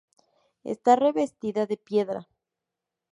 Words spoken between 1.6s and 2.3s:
de piedra.